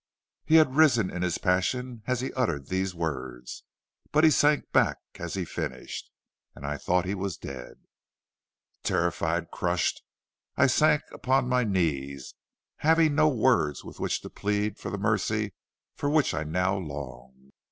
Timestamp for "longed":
16.77-17.51